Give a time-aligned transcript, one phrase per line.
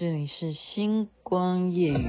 [0.00, 2.08] 这里是星光夜雨。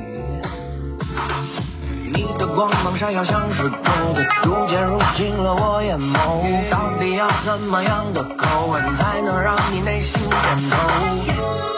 [2.14, 6.69] 你的光芒闪耀像是篝火，逐渐入侵了我眼眸。
[6.69, 10.77] 到底要怎么样的口吻才能让你内心点头？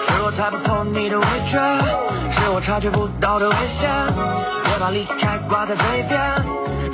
[0.06, 1.58] 是我猜不透你的味觉，
[2.54, 3.90] 我察觉不到的危险。
[4.64, 6.22] 别把离开挂在嘴边，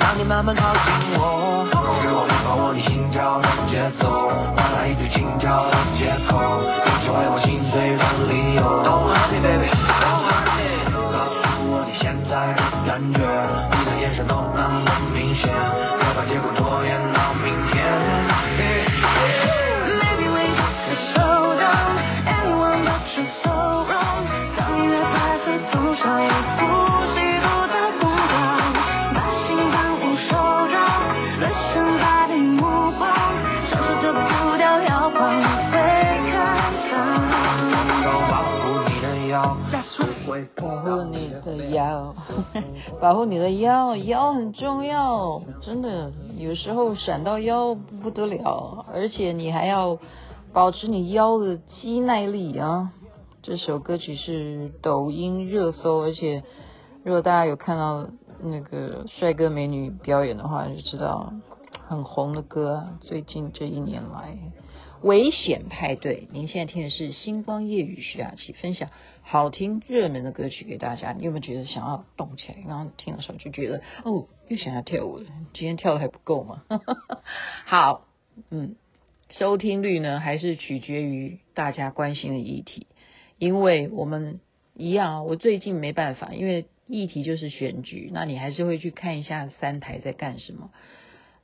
[0.00, 0.80] 让你慢慢靠近
[1.20, 1.68] 我。
[2.00, 6.40] 是我无法握你心跳的节奏，换来一堆轻佻的借口，
[6.80, 8.64] 并成为我心碎的理由。
[8.88, 9.68] Don't hurt me, baby,
[10.00, 10.96] don't hurt me。
[10.96, 11.36] 告诉
[11.68, 16.48] 我你现在的感觉，你的眼神都那么明显，别把结果
[43.00, 49.98] 保护你的腰，腰很重要，真的，有时候闪到腰不得了，而且你还要
[50.52, 52.90] 保持你腰的肌耐力啊。
[53.42, 56.42] 这首歌曲是抖音热搜，而且
[57.02, 58.10] 如果大家有看到
[58.42, 61.32] 那个帅哥美女表演的话，就知道
[61.88, 62.98] 很红的歌。
[63.00, 64.36] 最近这一年来。
[65.02, 68.90] 危险派对，您现在听的是星光夜雨徐雅琪分享
[69.22, 71.12] 好听热门的歌曲给大家。
[71.12, 72.58] 你有没有觉得想要动起来？
[72.68, 75.24] 然后听的时候就觉得哦，又想要跳舞了。
[75.54, 76.64] 今天跳的还不够吗？
[77.64, 78.08] 好，
[78.50, 78.76] 嗯，
[79.30, 82.86] 收听率呢还是取决于大家关心的议题，
[83.40, 84.38] 因为我们
[84.76, 90.70] 一样啊，我最近没办法，因为议题就是选举，那你还是会去看一下三台在干什么。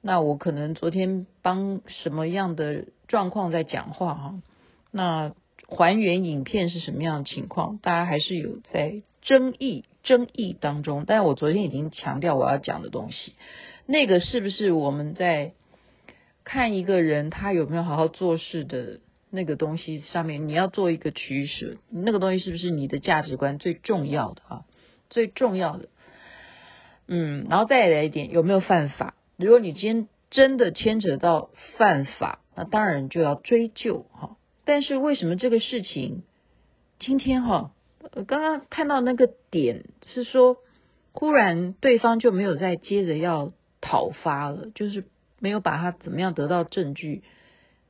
[0.02, 4.34] 那我可能昨天帮什么样的状况在讲话哈？
[4.90, 5.32] 那
[5.66, 7.78] 还原影片是什么样的情况？
[7.78, 11.04] 大家还是有在争议争议当中。
[11.06, 13.32] 但我昨天已经强调我要讲的东西，
[13.86, 15.52] 那个是不是我们在
[16.44, 19.00] 看一个人他有没有好好做事的
[19.36, 24.64] 那个东西上面，你要做一个取舍，那个东西是不是你的价值观最重要的啊？
[25.10, 25.88] 最重要的，
[27.06, 29.14] 嗯，然后再来一点，有没有犯法？
[29.36, 34.36] 如果你今天真的牵扯到犯法，那当然就要追究哈。
[34.64, 36.24] 但是为什么这个事情
[36.98, 37.70] 今天哈，
[38.26, 40.56] 刚刚看到那个点是说，
[41.12, 45.04] 忽然对方就没有再接着要讨伐了，就是
[45.38, 47.22] 没有把他怎么样得到证据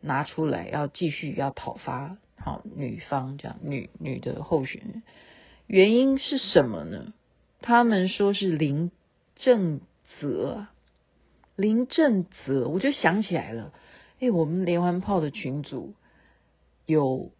[0.06, 5.02] 拿出来，要继续要讨伐好女方这样女女的候选人，
[5.66, 7.12] 原因是什么呢？
[7.60, 8.90] 他们说是林
[9.34, 9.80] 正
[10.20, 10.66] 泽。
[11.56, 13.72] 林正泽，我就想起来了，
[14.20, 15.94] 哎，我们连环炮的群组
[16.84, 17.30] 有，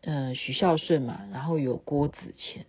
[0.00, 2.64] 呃，许孝顺嘛，然后有郭子乾，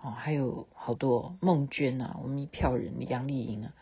[0.00, 3.72] 哦，还有好多孟娟啊，我们一票人杨丽莹啊，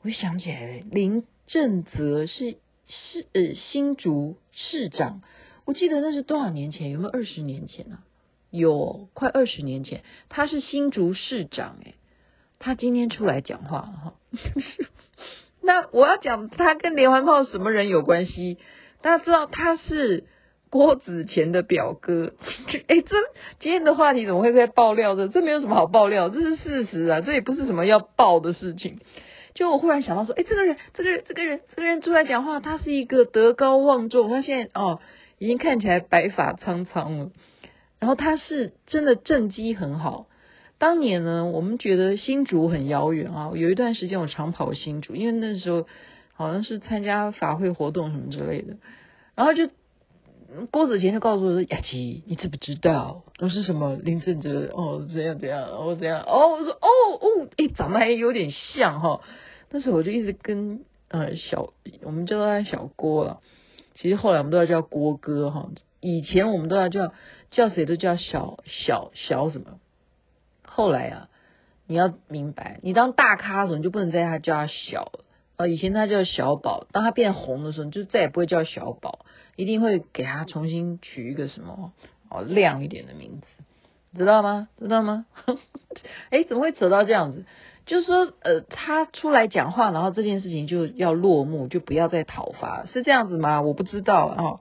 [0.00, 2.56] 我就想起来了，林正泽是
[2.90, 5.22] 是呃新竹市长，
[5.64, 6.90] 我记得那是多少年前？
[6.90, 8.02] 有没有二十年前啊？
[8.50, 11.94] 有，快二十年前，他是新竹市长，哎，
[12.58, 14.14] 他今天出来讲话哈。
[15.62, 18.58] 那我要讲他跟连环炮什么人有关系？
[19.02, 20.24] 大家知道他是
[20.68, 22.34] 郭子乾的表哥。
[22.88, 23.16] 哎， 这
[23.60, 25.28] 今天的话题怎么会在爆料的？
[25.28, 28.98] 这没有什么好爆料，这是事实啊，这也不是什么要爆的事情。
[29.60, 35.00] 就我忽然想到说，哎，这个人，这个人，这个人，这个人出来讲话，他是一个德高望重，他现在哦，
[35.36, 37.30] 已经看起来白发苍苍了，
[37.98, 40.28] 然后他是真的政绩很好。
[40.78, 43.50] 当年呢，我们觉得新竹很遥远啊。
[43.54, 45.86] 有一段时间我常跑新竹，因为那时候
[46.32, 48.76] 好像是参加法会活动什么之类的。
[49.34, 49.68] 然后就
[50.70, 54.70] 郭子乾就告诉我说：“雅琪，你知不知道我是什么林正哲？
[54.72, 56.22] 哦，怎样怎样，哦怎样？
[56.22, 56.88] 哦，我说哦
[57.20, 59.20] 哦，哎，长得还有点像哈。
[59.70, 61.72] 但是我就一直跟呃小，
[62.02, 63.40] 我们叫他小郭了。
[63.94, 65.70] 其实后来我们都要叫郭哥哈。
[66.00, 67.12] 以前我们都要叫
[67.50, 69.78] 叫谁都叫小小小什么。”
[70.64, 71.28] 后来啊，
[71.86, 75.24] 你要明白，你当大咖的时候，你就不能再叫他小了
[75.56, 75.66] 啊。
[75.66, 81.92] 以前他叫小宝，当他变红的时候，你就再也不会叫小宝，一定会给他重新取一个什么
[82.28, 83.46] 哦亮一点的名字，
[84.16, 84.68] 知道吗？
[84.78, 85.26] 知道吗？
[86.30, 87.44] 哎，怎么会扯到这样子？
[87.90, 93.62] 就是说，呃，他出来讲话，然后这件事情就要落幕，就不要再讨伐，是这样子吗？
[93.62, 94.60] 我不知道啊，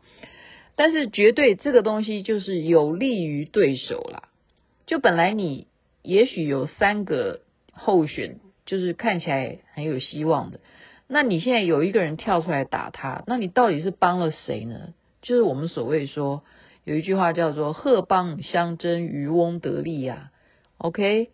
[0.76, 4.30] 但是绝对这个东西就是有利于对手啦。
[4.88, 5.68] 就本来你。
[6.02, 7.42] 也许有三个
[7.74, 10.62] 候选，就是看起来很有希望的。
[11.08, 14.94] 那你现在有一个人跳出来打他，那你到底是帮了谁呢？
[15.22, 16.42] 就是我们所谓说
[16.86, 20.31] 有一句话叫做“鹤蚌相争，渔翁得利”呀。
[20.78, 21.30] OK，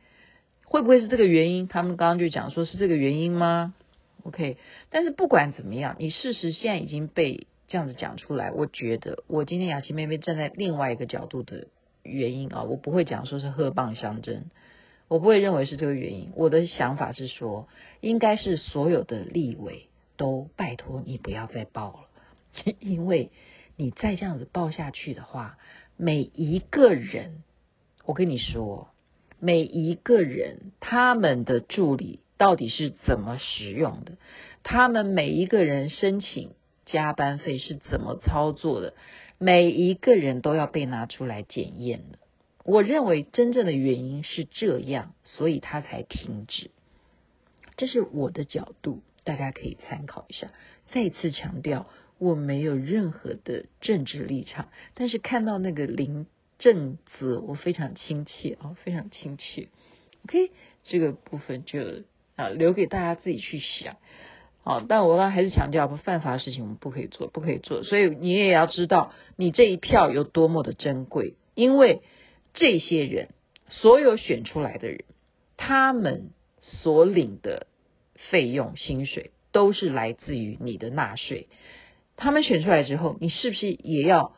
[0.75, 1.69] 会不会是这个原因？
[1.69, 3.74] 他们刚刚就讲说是这个原因吗
[4.24, 4.57] ？OK，
[4.89, 11.68] 但是不管怎么样，你事实现在已经被这样子讲出来，我觉得我今天雅琪妹妹站在另外一个角度的
[12.04, 14.51] 原因啊，我不会讲说是鹤蚌相争，
[15.07, 16.33] 我不会认为是这个原因。
[16.36, 17.69] 我的想法是说，
[18.01, 19.88] 应该是所有的立委
[20.18, 22.01] 都拜托你不要再报
[22.66, 23.31] 了， 因为
[23.77, 25.57] 你再这样子报下去的话，
[25.95, 27.44] 每一个人，
[28.04, 28.89] 我跟你说。
[29.40, 34.14] 每一个人他们的助理到底是怎么使用的？
[34.64, 36.52] 他们每一个人申请
[36.86, 38.94] 加班费是怎么操作的？
[39.38, 42.20] 每一个人都要被拿出来检验的。
[42.64, 46.72] 我认为真正的原因是这样，所以他才停止。
[47.78, 50.48] 这是我的角度，大家可以参考一下。
[50.92, 51.88] 再次强调，
[52.18, 56.26] 我没有任何的政治立场，但是看到那个零。
[56.57, 59.68] 正字我非常亲切啊，非常亲切。
[60.25, 60.52] OK，
[60.84, 61.80] 这个部分就
[62.36, 63.98] 啊留给大家自己去想。
[64.63, 67.84] 好，但我刚还是强调，犯法的事情我们不可以做，不可以做。
[67.84, 72.02] 所以你也要知道，你这一票有多么的珍贵，因为
[72.54, 73.30] 这些人
[73.68, 75.04] 所有选出来的人，
[75.58, 76.31] 他们
[76.62, 77.68] 所领的
[78.31, 81.48] 费用、薪水都是来自于你的纳税。
[82.16, 84.36] 他们选出来之后，你是不是也要？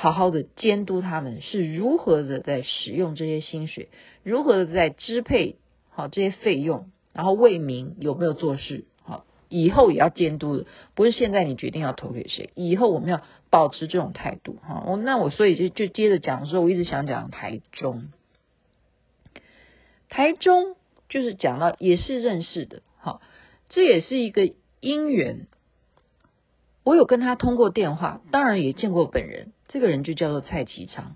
[0.00, 3.88] 好好的监督他们是如何的在使用这些薪水，
[4.22, 5.56] 如何的在支配
[5.90, 14.84] 好这些费用，然后为民有没有做事，好，以后也要监督的，不是现在你决定要投给谁，以后我们要保持这种态度哈。
[14.86, 18.12] 我那我所以就就接着讲说，我一直想讲台中，
[20.08, 20.76] 台中
[21.08, 23.20] 就是讲到也是认识的，好，
[23.68, 24.48] 这也是一个
[24.78, 25.48] 因缘。
[26.84, 29.52] 我有跟他通过电话，当然也见过本人。
[29.68, 31.14] 这个人就叫做蔡其昌。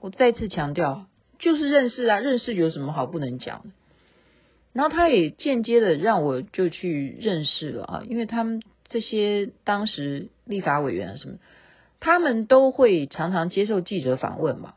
[0.00, 1.06] 我再次强调，
[1.38, 3.70] 就是认识啊，认识有什么好不能讲的？
[4.72, 11.38] 然后他也间接的让我就去认识了啊，因为他们这些当时立法委员啊什么，
[12.00, 14.74] 他们都会常常接受记者访问嘛，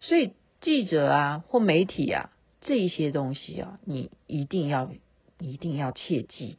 [0.00, 2.30] 所以记者啊或媒体啊
[2.60, 4.92] 这一些东西啊，你一定要
[5.40, 6.58] 一定要切记，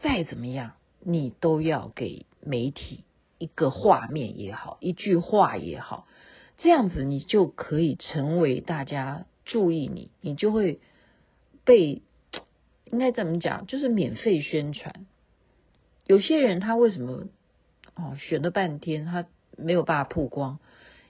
[0.00, 0.72] 再怎么样。
[1.04, 3.02] 你都要给媒体
[3.42, 6.06] 一个画面也好，一句话也好，
[6.58, 10.78] 这样子你就可以成为大家注意你，你就会
[11.64, 12.02] 被
[12.84, 15.06] 应该怎么讲，就是免费宣传。
[16.06, 17.24] 有些人他为什么
[17.96, 20.60] 哦选了半天他没有办法曝光？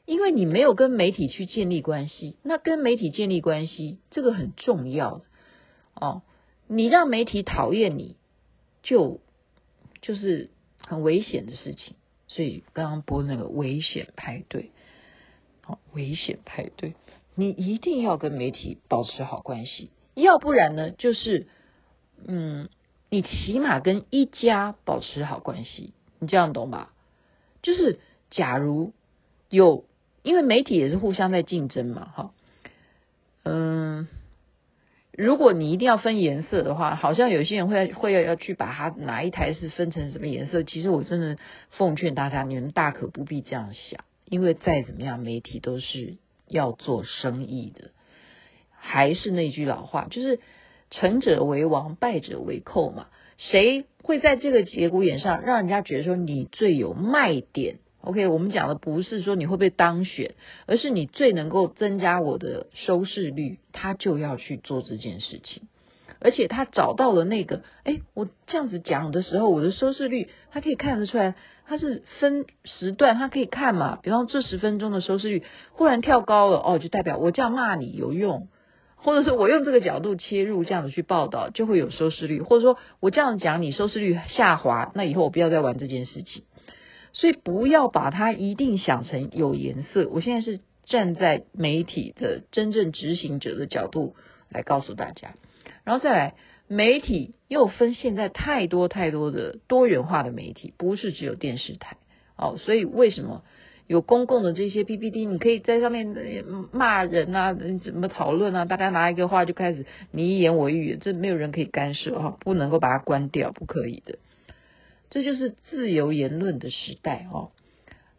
[0.06, 2.38] 因为你没有跟媒体去建立关系。
[2.42, 5.20] 那跟媒体建立关系这个很重要
[5.94, 6.22] 哦，
[6.66, 8.16] 你让媒体讨厌你
[8.82, 9.20] 就。
[10.04, 10.50] 就是
[10.84, 11.94] 很危险的事情，
[12.34, 14.70] 所以刚刚播那个危险派对，
[15.60, 16.94] 好，危险派对，
[17.34, 21.46] 你一定要跟媒体保持好关系，要不然呢，就是，
[22.26, 22.70] 嗯，
[23.10, 26.94] 你起码跟一家保持好关系，你这样懂吧？
[27.60, 28.00] 就是
[28.30, 28.94] 假如
[29.50, 29.84] 有，
[30.22, 32.34] 因为媒体也是互相在竞争嘛，哈，
[33.42, 34.08] 嗯。
[35.16, 40.62] 如果你一定要分颜色的话，好像有些人会会要要去把它哪一台是分成什么颜色。
[40.62, 41.36] 其实我真的
[41.70, 46.16] 奉劝大家，你们大可不必这样想，因为再怎么样，媒体都是
[46.48, 47.90] 要做生意的。
[48.70, 50.40] 还是那句老话，就是
[50.90, 53.08] 成者为王，败者为寇嘛。
[53.36, 60.34] 谁会在这个节骨眼上让人家觉得说你最有卖点？OK，我们讲的不是说你会不会当选，
[60.66, 65.62] 而是你最能够增加我的收视率，他就要去做这件事情。
[66.24, 71.34] 而且他找到了那个，哎，我这样子讲的时候，我的收视率，他可以看得出来，
[71.66, 73.98] 他是分时段，他可以看嘛。
[74.02, 75.42] 比方这十分钟的收视率
[75.72, 78.46] 忽然跳高了，哦，就代表我这样骂你有用，
[78.94, 86.44] 或者是我用这个角度切入，这样子去报道就会有收视率，或者说我这样讲你收视率下滑，那以后我不要再玩这件事情。
[87.12, 90.08] 所以不要把它一定想成有颜色。
[90.10, 94.14] 我现在是站在媒体的真正执行者的角度
[94.50, 95.34] 来告诉大家，
[95.84, 96.34] 然后再来，
[96.68, 101.96] 媒体又分现在太多太多的多元化的媒体，不是只有电视台
[102.36, 102.56] 哦。
[102.58, 103.44] 所以为什么
[103.86, 106.14] 有公共的这些 PPT，你可以在上面
[106.72, 108.64] 骂人啊，怎么讨论啊？
[108.64, 114.18] 大家拿一个话就开始你一言我一语，这没有人可以干涉哈，不能够把它关掉，不可以的。
[115.12, 117.52] 这就是自由言论的时代哦，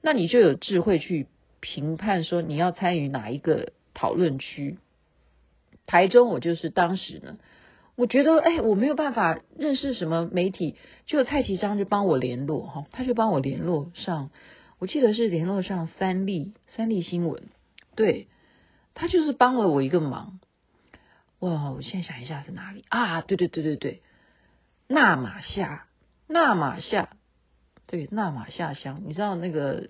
[0.04, 1.26] 那你就有智慧去
[1.60, 4.78] 评判说你要参与哪一个讨论区。
[5.88, 7.40] 台中我就是当时呢，
[7.96, 10.76] 我觉得哎，我没有办法认识什么媒体，
[11.08, 14.30] 就蔡其章就帮我联络哈，他就帮我联络上，
[14.78, 17.42] 我记得是联络上三立三立新闻，
[17.96, 18.28] 对，
[18.94, 20.40] 他就是帮了我一个忙。
[21.40, 23.22] 哇，我现在想一下是哪里啊？
[23.22, 24.02] 对对对对对，
[24.88, 25.88] 那玛夏，
[26.34, 27.10] 那玛夏，
[27.86, 29.90] 对，那玛夏乡，你知道那个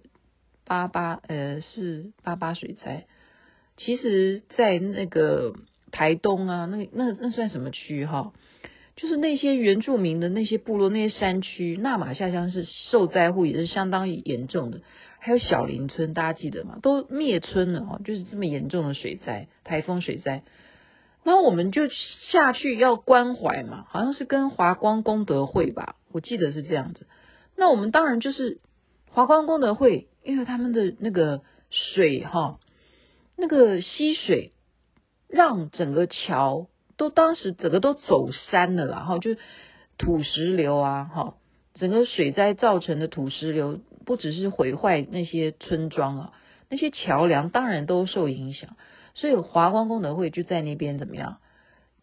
[0.66, 3.06] 八八呃是八八水灾，
[3.78, 5.54] 其实，在那个
[5.94, 8.34] 台东啊，那那那算什么区哈？
[8.98, 14.82] 就是那些原住民的那些部落，那些山区，那玛下乡是受灾户，也是相当严重的。
[15.20, 16.78] 还有小林村，大家记得吗？
[16.82, 20.44] 都灭村了哦，就是这么严重的水灾，台风水灾。
[21.24, 27.06] 那我们就下去要关怀嘛，好像是跟华光功德会吧，我记得是这样子。
[27.58, 28.62] 那我们当然就是
[29.10, 32.60] 华光功德会，因为他们的那个水哈，
[33.36, 34.54] 那个溪水
[35.28, 36.68] 让整个桥。
[36.96, 39.36] 都当时整个都走山了啦，然后就
[39.98, 41.36] 土石流啊，哈，
[41.74, 46.34] 整个水灾造成的土石流，不只是毁坏那些村庄啊，
[46.70, 48.78] 那些桥梁当然都受影响。
[49.16, 51.38] 所以华光功德会就在那边怎么样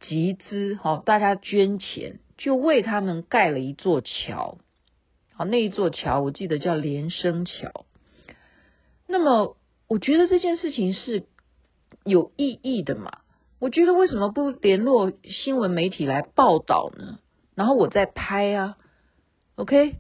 [0.01, 4.57] 集资，哈，大家捐钱，就为他们盖了一座桥。
[5.35, 7.85] 好，那一座桥我记得叫连生桥。
[9.07, 11.25] 那么我觉得这件事情是
[12.03, 13.19] 有意义的嘛。
[13.59, 17.19] 我觉得为什么不联络新闻媒体来报道呢？
[17.55, 18.79] 然后我再拍啊
[19.57, 19.97] ，OK？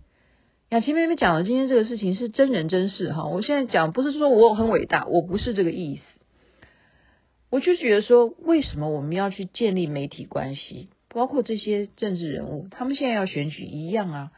[0.70, 3.26] 雅琪妹妹讲的今天这个事情是真人真事哈。
[3.26, 6.02] 我现在讲不是说我很伟大，我不是这个意思。
[7.50, 10.88] 我就觉得说，为什么我们要去建立媒体关系？
[11.12, 14.30] 包括这些政治人物，他们现在要选举一样啊。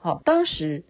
[0.00, 0.84] 好，当时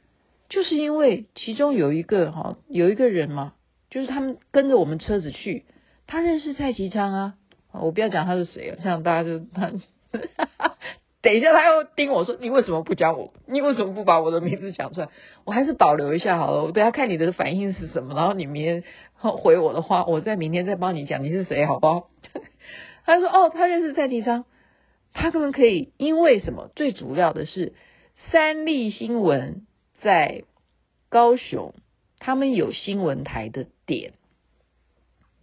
[0.49, 3.55] 就是因为其中有一个哈，有一个人嘛，
[3.91, 5.65] 就是他们跟着我们车子去，
[6.07, 7.35] 他认识蔡其昌啊。
[7.73, 9.73] 我不要讲他是谁了，像大家就他，
[11.23, 13.33] 等一下他又盯我说，你为什么不讲我？
[13.47, 15.09] 你为什么不把我的名字讲出来？
[15.45, 18.85] 我还是保留一下好了，我等下看你的反应是什么，然后你明天
[19.17, 22.11] 回我的话，我再明天再帮你讲你是谁，好不好？
[23.07, 24.45] 他说哦，他认识蔡其昌，
[25.13, 25.93] 他可不可以？
[25.97, 26.71] 因为什么？
[26.75, 27.75] 最主要的是
[28.31, 29.67] 三立新闻
[30.01, 30.45] 在
[31.09, 31.75] 高雄，
[32.19, 34.15] 他们有新闻台的点，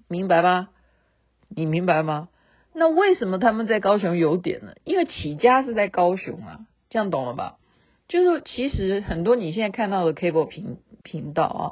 [0.07, 0.69] 明白吗？
[1.49, 2.29] 你明白吗？
[2.73, 4.73] 那为什么他们在高雄有点呢？
[4.83, 6.59] 因为起家是在高雄啊，
[6.89, 7.57] 这样懂了吧？
[8.07, 11.63] 就是其实很多你现在看到的 cable 频频道啊，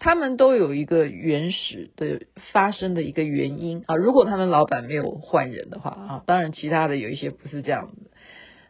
[0.00, 3.94] 他们都有一个原始的发生的一个原因啊。
[3.94, 8.10] 如果他们老板没有换人的话啊，当然其他的有一些不是这样子。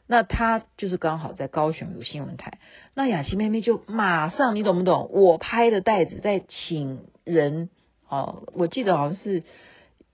[0.06, 2.58] 那他就是刚好在高雄有新闻台，
[2.94, 5.08] 那雅琪妹妹就马上，你懂不懂？
[5.10, 7.70] 我拍的带子在请人
[8.06, 9.42] 哦，我记得好像是。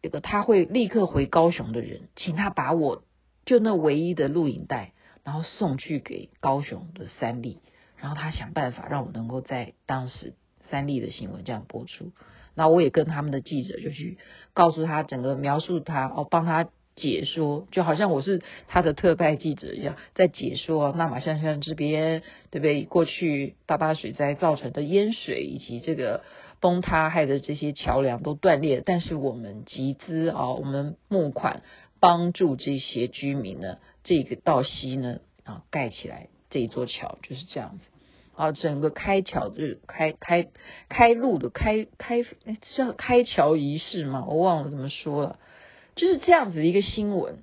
[0.02, 3.02] 这个他会立刻回高雄的人，请他把我
[3.44, 4.92] 就那唯一的录影带，
[5.24, 7.58] 然后送去给高雄的三立，
[7.96, 10.34] 然后他想办法让我能够在当时
[10.70, 12.12] 三立的新闻这样播出。
[12.54, 14.18] 那我也跟他们的记者就去
[14.54, 22.84] 告诉他整个描述他哦，帮他解说，就好像我是他的特派记者一样，在解说那玛夏乡这边对不对？
[22.84, 26.22] 过去八八水灾造成的淹水以及这个。
[26.58, 31.62] 崩塌害的这些桥梁都断裂，但是我们集资啊，我们募款
[32.00, 37.84] 帮助这些居民呢，这个道西呢啊盖起来这一座桥就是这样子
[38.36, 40.48] 啊，整个开桥就是开开
[40.88, 42.36] 开路的开开是
[42.76, 44.26] 叫开桥仪式吗？
[44.28, 45.38] 我忘了怎么说了，
[45.94, 47.42] 就是这样子的一个新闻，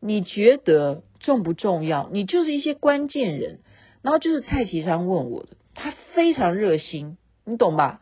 [0.00, 2.08] 你觉得重不重要？
[2.10, 3.60] 你就是一些关键人，
[4.00, 8.00] 然后就是蔡其昌问我的，他非常热心，你懂吧？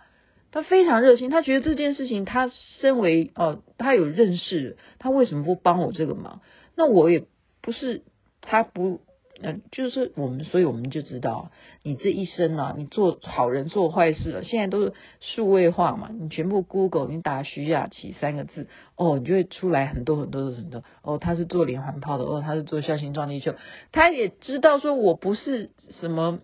[0.53, 2.49] 他非常热心，他觉得这件事情，他
[2.81, 6.43] 身为哦、他有认识，他为什么不帮我这个忙？
[6.77, 7.25] 那我也
[7.61, 8.03] 不是
[8.41, 9.01] 他不，
[9.43, 11.51] 嗯、就是我们，所以我们就知道，
[11.83, 23.55] 你这一生啊，你做好人做坏事了，现在都是数位化嘛，你全部 Google，你打徐雅琪三个字，哦，你就会出来很多很多的很多，哦，他是做连环炮的，哦，他是做孝心壮丽秀，
[23.93, 26.41] 他也知道说我不是什么。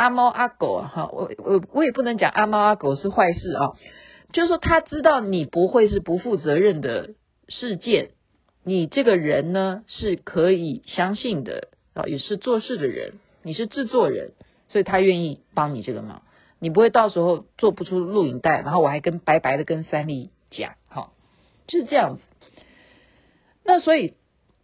[0.00, 3.74] 阿猫阿狗啊，哈，我我我也不能讲阿猫阿狗是坏事啊，
[4.32, 7.14] 就是说他知道你不会是不负责任的
[7.48, 8.10] 事件，
[8.62, 14.32] 你这个人呢是可以相信的啊，也是做事的人，你是制作人，
[14.68, 16.22] 所以他愿意帮你这个忙，
[16.58, 21.12] 你不会到时候做不出录影带，然后我还跟白白的跟三立讲，好，
[21.66, 22.22] 就是这样子。
[23.64, 24.14] 那所以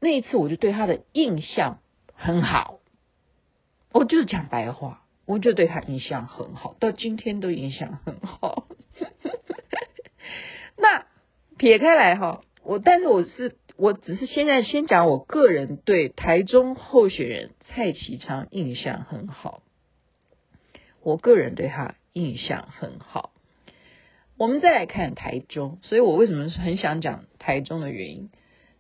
[0.00, 1.80] 那一次我就对他的印象
[2.14, 2.80] 很好，
[3.92, 5.00] 我就是讲白话。
[5.26, 8.66] 我就对他印象很好，到今天都印象很好。
[10.76, 11.06] 那
[11.56, 19.62] 撇开来哈，我但是我是我只是现在先讲我个人对台中候选人蔡其昌印象很好。
[21.02, 23.32] 我个人对他印象很好。
[24.36, 28.30] 我们再来看台中，所以我为什么是很想讲台中的原因，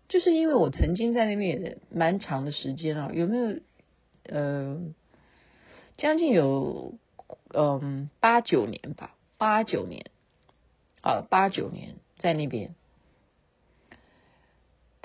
[0.08, 3.60] 就是因为我曾经在那边也蛮长的时间啊，有没有？
[4.26, 4.80] 呃，
[5.96, 6.94] 将近有
[7.52, 10.06] 嗯八九年吧，八九年
[11.02, 12.74] 啊，八九年在那边。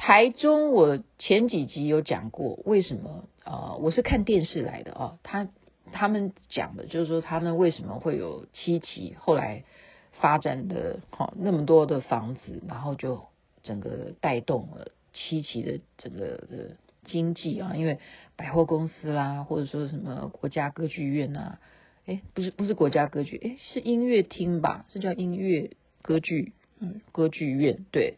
[0.09, 3.77] 台中，我前几集有讲过，为什么啊、呃？
[3.79, 5.47] 我是看电视来的啊，他
[5.91, 9.65] 他们讲的就是说，他们为什么会有七期，后来。
[10.13, 13.21] 发展的好那么多的房子，然后就
[13.63, 16.75] 整个带动了七期的整个的
[17.05, 17.99] 经济啊，因为
[18.35, 21.59] 百货公司啦，或者说什么国家歌剧院呐，
[22.05, 24.85] 哎，不是不是国家歌剧，哎，是音乐厅吧？
[24.89, 25.69] 是叫音乐
[26.01, 28.15] 歌剧，嗯，歌剧院对，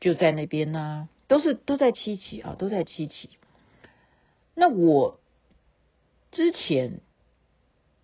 [0.00, 3.30] 就在那边呐、都是都在七期啊，都在七期。
[4.54, 5.20] 那我
[6.30, 7.00] 之前。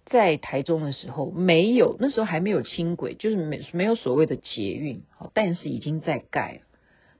[0.04, 6.60] 在台中的时候，没有，那时候还没有轻轨，就是没没有所谓的捷运，但是已经在盖了。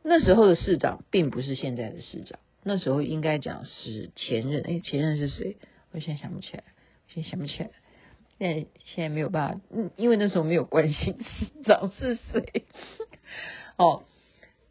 [0.02, 4.62] 那时候的市长并不是现在的市长，那时候应该讲是前任。
[4.64, 5.57] 哎，前任是谁？
[5.93, 6.64] 我现在想不起来，
[7.09, 7.71] 现在想不起来。
[8.38, 12.67] 现在现在没有办法，嗯，因为那时候没有关心市长是谁。
[13.79, 14.02] 哦，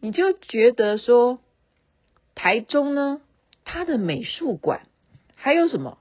[0.01, 1.39] 你就觉得说，
[2.36, 3.22] 台中呢，
[3.63, 4.88] 它的美术馆
[5.36, 6.00] 还有什么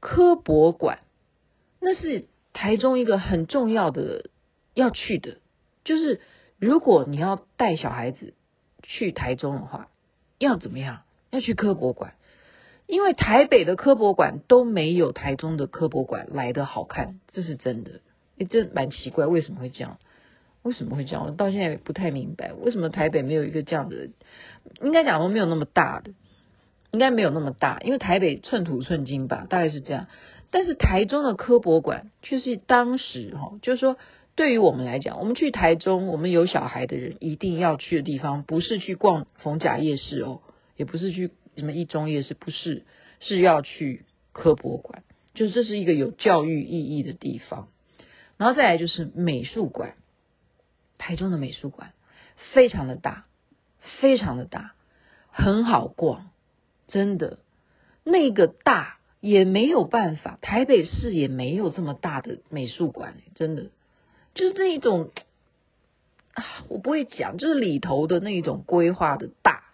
[0.00, 0.98] 科博馆？
[1.80, 4.30] 那是台中一个很重要的
[4.74, 5.36] 要去的，
[5.84, 6.20] 就是
[6.58, 8.34] 如果你要带小孩子
[8.82, 9.88] 去台中的话，
[10.38, 11.02] 要怎么样？
[11.30, 12.14] 要去科博馆，
[12.86, 18.00] 因为台北的科博馆都没有台中的科博馆来得好看，这是真的。
[18.38, 19.98] 诶，这蛮奇怪，为什么会这样？
[20.66, 21.24] 为什么会这样？
[21.24, 24.08] 我到现在也不太明白，为什么台北没有一个这样的？
[24.82, 26.10] 应该讲说没有那么大的，
[26.90, 30.08] 应该没有那么大，因为台北寸土寸金吧，大概是这样。
[30.50, 33.96] 但是台中的科博馆却是当时哈，就是说
[34.34, 40.40] 对于我们来讲，我们去台中，我们有小孩的人一定要去的地方，不是去逛逢甲夜市哦，
[40.76, 42.84] 也不是去什么一中夜市，不是，
[43.20, 47.68] 是要去科博馆，就是这是一个有教育意义的地方。
[48.36, 49.94] 然后再来就是美术馆，
[50.98, 51.92] 台中的美术馆
[52.52, 53.26] 非常的大，
[54.00, 54.74] 非常的大，
[55.30, 56.30] 很好逛，
[56.88, 57.38] 真的
[58.04, 58.94] 那个大。
[59.18, 63.70] 也没有办法，台北市也没有这么大的美术馆，真的
[64.34, 65.10] 就是那一种
[66.34, 69.64] 啊，我不会讲，就是里头的那一种规划的大，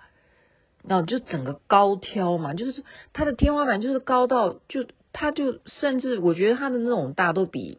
[0.84, 2.82] 然后就整个高挑嘛，就是
[3.12, 7.78] 它的天花板就是高到，就它就甚至我觉得它的那种大都比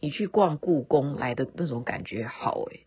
[0.00, 2.80] 你去逛故宫来的那种感觉好诶，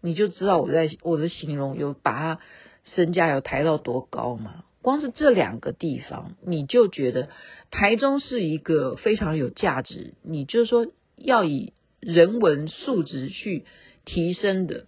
[0.00, 2.40] 你就知道我在我的形容有把它
[2.84, 4.64] 身价有抬到多高嘛。
[4.82, 7.28] 光是这两个地方，你就觉得
[7.70, 13.64] 台中是一个非常有价值，你就是说要以人文素质去
[14.04, 14.86] 提升的。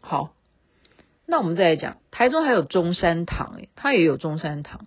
[0.00, 0.32] 好，
[1.26, 4.86] 那我们再来讲，台中还有中山堂，诶，它也有中山堂，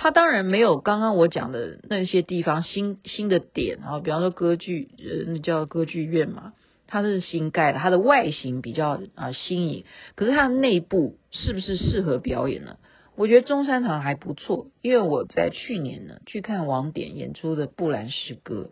[0.00, 6.52] 它当然没有刚刚我讲的那些地方新新的点啊，比方说歌剧，呃，那叫歌剧院嘛，
[6.86, 9.84] 它是新盖的，它的外形比较啊新颖，
[10.14, 12.76] 可是它的内部是不是适合表演呢？
[13.16, 18.70] 我觉得中山堂还不错，因为我在去年呢去看王典演出的《布兰诗歌》，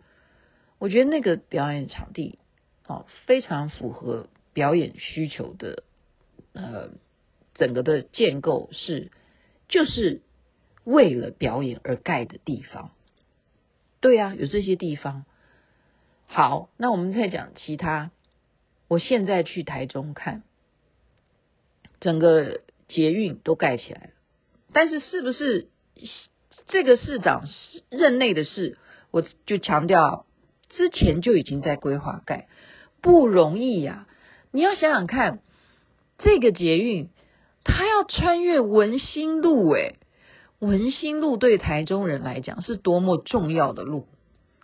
[0.79, 2.39] 我觉得那个表演场地
[2.87, 5.83] 哦非常符合表演需求的，
[6.53, 6.91] 呃，
[7.55, 9.11] 整个的建构是
[9.67, 10.21] 就是
[10.87, 12.91] 为了表演而盖的地方。
[13.99, 15.25] 对呀，有这些地方。
[16.27, 18.11] 好，那我们再讲其他。
[18.87, 20.43] 我现在去台中看，
[21.99, 24.09] 整个捷运都盖起来了。
[24.71, 25.67] 但是是不是
[26.67, 27.43] 这个市长
[27.89, 28.77] 任内的事，
[29.11, 30.25] 我就强调
[30.69, 32.47] 之前就已经在规划盖，
[33.01, 34.07] 不容易呀。
[34.51, 35.39] 你要想想看，
[36.17, 37.09] 这个捷运
[37.65, 39.97] 它要穿越文心路，诶，
[40.59, 44.07] 文心路对台中人来讲是多么重要的路。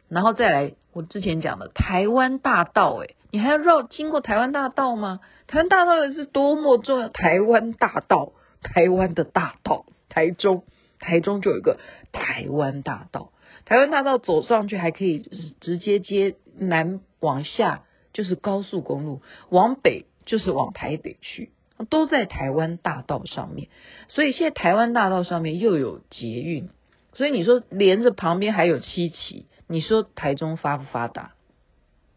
[0.09, 5.19] 然后再来，我之前讲的台湾大道，诶，你还要绕经过台湾大道吗？
[5.47, 9.85] 台湾大道也是多么重要，台湾大道，台湾的大道。
[10.09, 10.63] 台中，
[10.99, 11.79] 台中就有一个
[12.11, 13.31] 台湾大道，
[13.65, 15.19] 台湾大道走上去还可以
[15.59, 17.81] 直接接南往下
[18.13, 21.51] 就是高速公路，往北就是往台北去，
[21.85, 23.69] 都在台湾大道上面。
[24.07, 26.69] 所以现在台湾大道上面又有捷运，
[27.13, 31.33] 所以你说连着旁边还有七期，你说台中发不发达？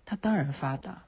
[0.05, 1.03] 它当然发达，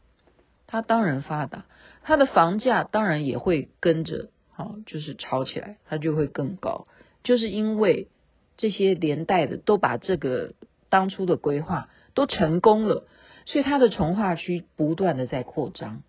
[0.67, 1.67] 它当然发达，
[2.03, 4.31] 它的房价当然也会跟着。
[4.51, 6.89] 好，就是炒起来，它就会更高，
[7.23, 8.09] 就是因为
[8.57, 10.55] 这些连带的都把这个
[10.89, 13.07] 当初的规划都成功了，
[13.47, 16.03] 所以它的从化区不断的在扩张，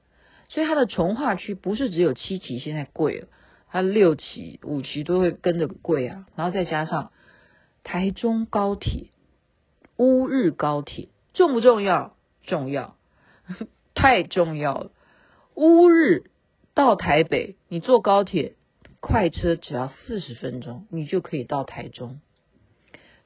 [0.50, 3.28] 所以它的重划区不是只有七期现在贵了，
[3.70, 7.12] 它六期、五期都会跟着贵啊，然后再加上
[7.84, 9.12] 台中高铁、
[9.96, 12.16] 乌日高铁重不重要？
[12.44, 12.96] 重要，
[13.94, 14.92] 太重要了。
[15.56, 16.24] 乌日
[16.74, 18.56] 到台北，你坐高铁
[19.00, 22.20] 快车只要四十分钟，你就可以到台中。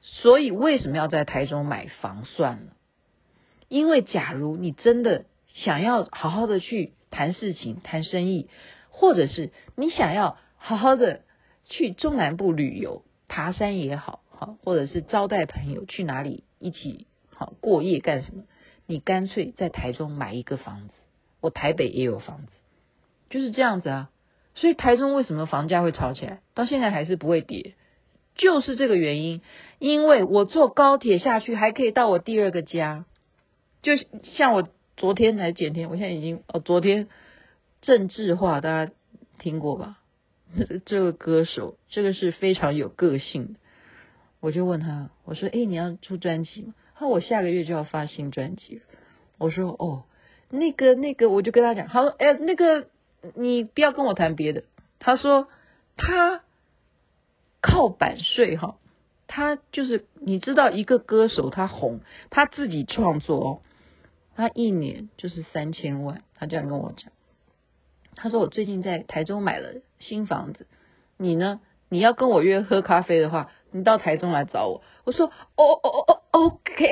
[0.02, 2.72] 所以为什么要在台中买房算了？
[3.68, 8.48] 因为假如你真的想要好好的去谈事情、谈生意，
[8.90, 11.20] 或者是你想要好好的
[11.64, 18.42] 去中南部旅游、爬山也好，好，或者是招待朋友去哪里一起好过夜干什么，
[18.86, 20.94] 你干脆在台中买一个房子。
[21.40, 22.52] 我台北也有房子，
[23.30, 24.10] 就是这样子啊。
[24.56, 27.74] 所以台中为什么房价会炒起来，到现在还是不会跌？
[28.34, 29.40] 就是这个原因，
[29.78, 33.04] 因为我坐高铁下去还可以到我第二个家，
[33.82, 33.92] 就
[34.24, 37.08] 像我昨天来剪天，我现在已经哦，昨天
[37.82, 38.92] 郑智化大家
[39.38, 39.98] 听过吧？
[40.86, 43.54] 这个歌手，这个是非常有个性的。
[44.40, 48.82] 我就问他，我说：“哎，你要出专辑吗？”他说：“我下个月就要发新专辑。”
[49.38, 50.04] 我说：“哦，
[50.50, 52.88] 那个那个，我就跟他讲，好，哎，那个
[53.34, 54.64] 你不要跟我谈别的。”
[54.98, 55.48] 他说
[55.96, 56.42] ：“他。”
[57.66, 58.76] 靠版税哈，
[59.26, 63.62] 他就是你知道一个歌手他红，他自己创作哦，
[64.36, 67.12] 他一年就是三千万，他这样跟我讲。
[68.16, 70.66] 他说我最近在台中买了新房子，
[71.16, 71.60] 你呢？
[71.90, 74.82] 你要跟我约喝咖啡的话，你到台中来找我。
[75.04, 76.90] 我说哦哦哦哦，OK，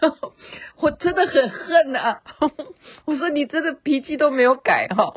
[0.76, 2.22] 我真的很恨啊！
[3.04, 5.12] 我说你真的脾气都没有改哈。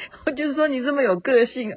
[0.26, 1.76] 我就是说你这么有个性，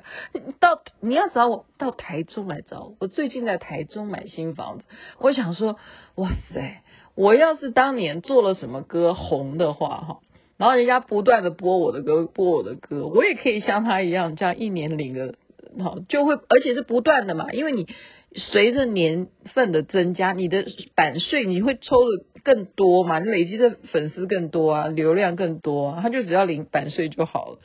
[0.60, 2.96] 到你要找我到台中来找我。
[3.00, 4.84] 我最近在台中买新房子，
[5.20, 5.78] 我想说，
[6.16, 6.82] 哇塞，
[7.16, 10.20] 我要是当年做了什么歌红的话哈，
[10.58, 15.36] 然后人家不断的播我的歌，播我的歌，我也可以像他一样，这样一年领个
[15.84, 17.88] 好就会，而且是不断的嘛，因为你
[18.34, 27.60] 随着年份的增加，你的版税你会抽的更多嘛，你累积的粉丝更多啊，流量更多啊，他就只要领版税就好了。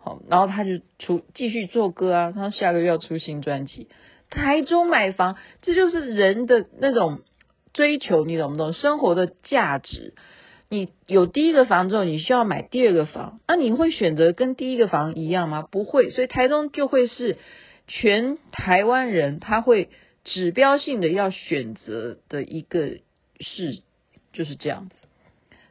[0.00, 3.88] 好，然后他就出继续做歌啊，他下个月要出新专辑。
[4.30, 7.20] 台中买房，这就是人的那种
[7.72, 8.72] 追求，你懂不懂？
[8.72, 10.14] 生活的价值。
[10.70, 15.62] 你有第一个房之后，你需要买第二个房，那你会选择跟第一个房一样吗？
[15.62, 17.38] 不会，所以台中就会是
[17.86, 19.88] 全台湾人他会
[20.24, 22.98] 指标性的要选择的一个
[23.40, 23.80] 市，
[24.34, 24.94] 就是这样子。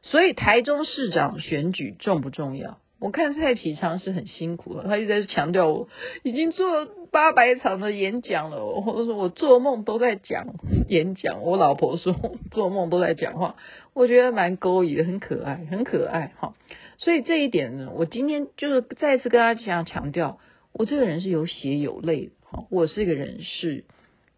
[0.02, 2.80] 所以台中市长选举重不重要？
[3.00, 5.88] 我看蔡启昌是很辛苦的，他一直在强调我
[6.24, 10.56] 已经做了八百场的演讲了，或者说我做梦都在讲
[10.88, 11.44] 演讲。
[11.44, 12.16] 我老婆说
[12.50, 13.56] 做梦都在讲话，
[13.94, 16.56] 我觉得蛮勾引的，很可爱，很可爱哈。
[16.98, 20.40] 所以这一点呢，我今天就是再次跟大家强调，
[20.74, 23.86] 我这个人是有血有泪的哈，我这个人是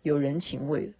[0.03, 0.93] 有人情味的，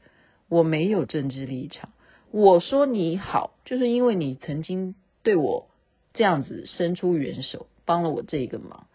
[0.47, 1.89] 我没有政治立场。
[2.31, 5.68] 我说你好，就是因为你曾经对我。
[6.19, 8.87] 这样子伸出援手，帮了我这个忙，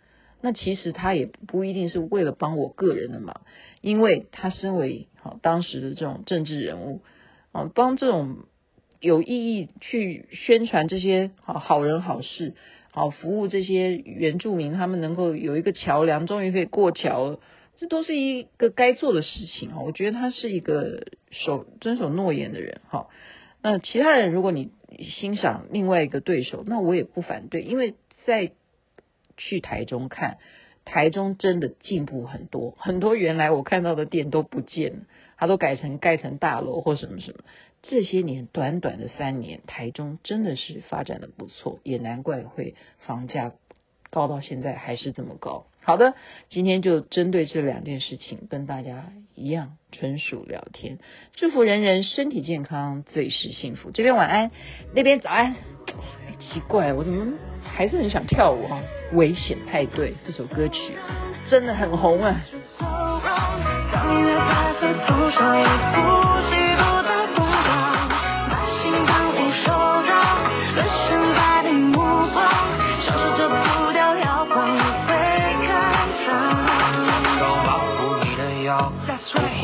[0.42, 3.40] 那其实他也不一定是为了帮我个人的忙，
[3.80, 7.00] 因为他身为好当时的这种政治人物
[7.52, 8.40] 啊，帮这种
[9.00, 12.52] 有意义去宣传这些好好人好事，
[12.90, 17.40] 好服务这些原住民，他们能够有一个桥梁，终于可以过桥了，
[17.76, 19.80] 这都是一个该做的事情啊。
[19.80, 23.08] 我觉得他是一个守遵守诺言的人哈。
[23.62, 28.52] 那其他人，如果你欣赏另外一个对手，那我也不反对，因为在
[29.37, 30.38] 去台中看，
[30.85, 34.98] 台中真的进步很多，很多原来我看到的店都不见了，
[35.37, 37.38] 它都改成盖成大楼或什么什么。
[37.83, 43.52] 这些年短短的三年，台中真的是发展的不错，也难怪会房价
[44.11, 45.66] 高到现在还是这么高。
[45.84, 46.14] 好的，
[46.48, 50.98] 今天就针对这两件事情跟大家一样纯属聊天，
[51.34, 53.90] 祝福人人身体健康，最是幸福。
[53.90, 54.50] 这边晚安，
[54.94, 55.54] 那边早安。
[56.40, 58.82] 奇怪，我怎么还是很想跳舞啊？
[59.12, 60.94] 危险派对这首歌曲
[61.48, 62.40] 真的很红啊。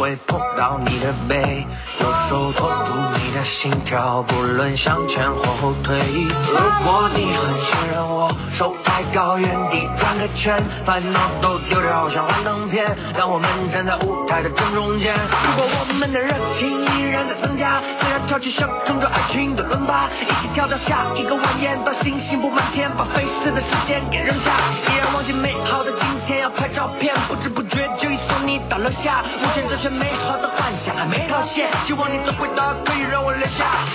[0.00, 1.66] 会碰到你的背，
[2.00, 5.98] 右手托住你的心跳，不论向前或后退。
[5.98, 9.86] 如果你很信任我，手抬高，原地。
[10.20, 12.84] 的圈烦恼都丢掉像幻灯片
[13.16, 15.14] 当我们站在舞台的正中间。
[15.16, 16.28] 如果我们的热
[16.58, 24.52] 情依然在增加自然跳起象征着爱情的伦巴一起跳到下一个晚宴到星星布满天把飞逝的时间给扔下。
[24.92, 29.24] 依然忘记美好的今天要拍照片不知不觉就已送你到楼下。
[29.40, 33.88] 目前这些美好的幻想还没套现希望你的回答可以让我留下。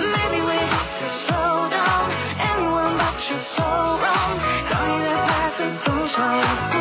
[0.00, 2.08] Maybe we just slow down
[2.40, 4.25] anyone but you so wrong
[6.16, 6.75] time.